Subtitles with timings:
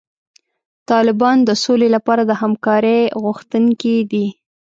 [0.89, 4.27] طالبان د سولې لپاره د همکارۍ غوښتونکي دي.